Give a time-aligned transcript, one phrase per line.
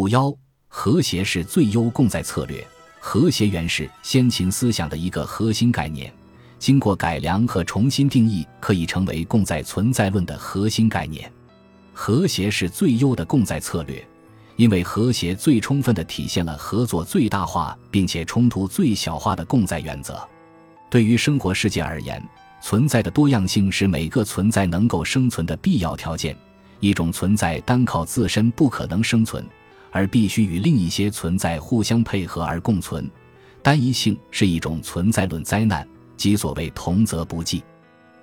[0.00, 0.34] 五幺
[0.66, 2.66] 和谐是最优共在策略。
[3.00, 6.10] 和谐原是先秦思想的一个核心概念，
[6.58, 11.30] 经过改良和重新定义，可以成为共在存在论的核心概念。
[11.92, 14.02] 和谐是最优的共在策略，
[14.56, 20.26] 因为和谐最充分地体现了合作最大化并且冲突最小化的共在原则。
[20.88, 22.26] 对于生活世界而言，
[22.62, 26.34] 存在的多样性是每个存在能够生存的必要条件。
[26.82, 29.44] 一种存在单靠自身不可能生存。
[29.90, 33.10] 而必须与另一些存在互相配合而共存，
[33.62, 37.62] 单一性是一种存在论灾难，即所谓同则不济。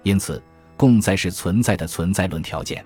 [0.04, 0.42] 因此，
[0.76, 2.84] 共在是存在的存在论条件，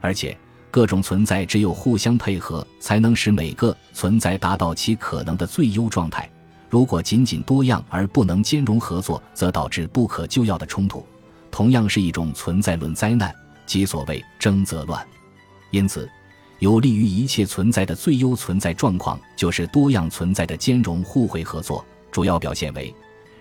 [0.00, 0.36] 而且
[0.70, 6.28] 各种存在只有互相配合，才能使每个存在达到其可能的最优状态。
[6.68, 11.06] 如果仅仅多样而不能兼容合作，则导致不可救药的冲突，
[11.50, 15.06] 同样是一种存在论灾难，即所谓争则乱。
[15.70, 16.10] 因此。
[16.60, 21.84] 有利于一切存在的最优存在状况，就是多样存在的兼容互惠合作。
[22.10, 22.92] 主要表现为，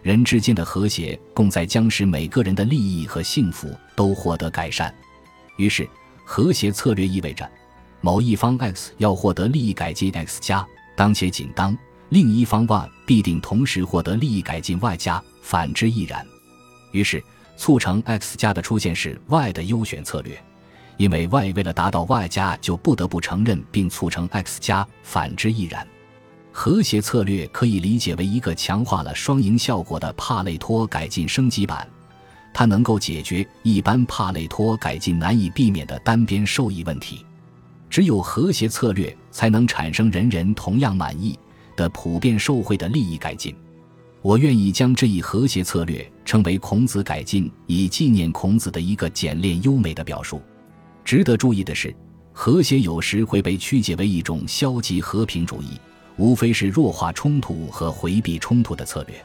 [0.04, 4.94] 人之间的和谐共在将使每个人的利益和幸福都获得改善。
[5.58, 5.88] 于是，
[6.24, 7.50] 和谐策略意味着，
[8.02, 11.76] 某一方 x 要获得利益改进 x 加，当且仅当
[12.10, 16.24] 另一方 y 必定同时获得利益改进 y 加，反之亦然。
[16.92, 17.24] 于是，
[17.56, 20.40] 促成 x 加的出现是 y 的优选策略。
[20.98, 25.88] 因为 y 为了达到 y 加，就不得不承认并促成 x 加，反之亦然。
[26.52, 31.88] 和谐策略可以理解为一个强化了双赢效果的帕累托改进升级版，
[32.52, 37.24] 它能够解决一般帕累托改进难以避免的单边受益问题。
[37.92, 41.38] 只有和谐策略才能产生人人同样满意
[41.76, 43.56] 的普遍受惠的利益改进。
[44.24, 50.42] 我愿意将这一和谐策略称为孔子改进，以纪念孔子的一个简练优美的表述。
[51.08, 51.96] 值得注意的是，
[52.34, 55.80] 和谐有时会被曲解为一种消极和平主义，
[56.18, 59.16] 无非是弱化冲突和回避冲突的策略。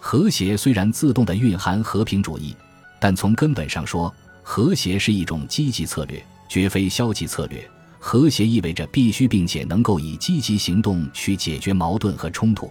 [0.00, 2.56] 和谐虽然自动的蕴含和平主义，
[3.00, 7.64] 但从根本上说，和谐是一种积极策略，绝非消极策略。
[8.00, 12.68] 和谐意味着必须并且能够以积极行动去解决矛盾和冲突。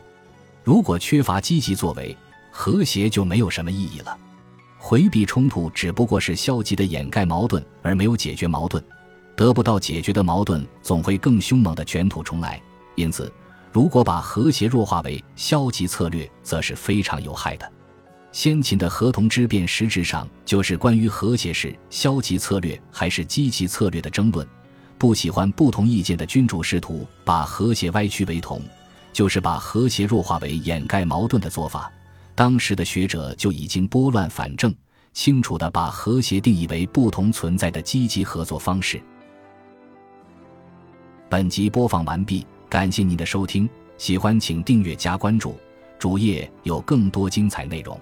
[0.62, 2.14] 如果缺乏积极作为，
[2.52, 4.18] 和谐就没有什么意义了。
[4.84, 8.84] 回避冲突只不过是消极的掩盖矛盾，而没有解决矛盾。
[9.36, 12.60] 得不到解决的矛盾总会更凶猛的卷土重来。
[12.96, 13.32] 因此，
[13.72, 17.72] 如果把和谐弱化为消极策略，则是非常有害的。
[18.32, 24.46] 先秦的合同之辩实质上就是关于和谐是消极策略还是积极策略的争论。
[24.98, 28.60] 不喜欢不同意见的君主试图把和谐歪曲为同，
[29.14, 31.92] 就是把和谐弱化为掩盖矛盾的做法。
[32.36, 34.74] 当时的学者就已经拨乱反正，
[35.14, 39.02] 清楚地把和谐定义为不同存在的积极合作方式。
[41.30, 45.56] 本集播放完毕，感谢您的收听，喜欢请订阅加关注，
[46.00, 48.00] 主页有更多精彩内容。